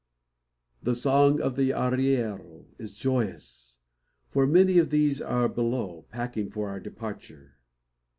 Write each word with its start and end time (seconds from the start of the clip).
The 0.81 0.95
song 0.95 1.39
of 1.39 1.55
the 1.55 1.69
arriero 1.73 2.65
is 2.79 2.95
joyous; 2.97 3.81
for 4.31 4.47
many 4.47 4.79
of 4.79 4.89
these 4.89 5.21
are 5.21 5.47
below, 5.47 6.07
packing 6.09 6.49
for 6.49 6.69
our 6.69 6.79
departure. 6.79 7.59